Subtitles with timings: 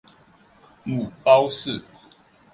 [0.83, 1.83] 母包氏。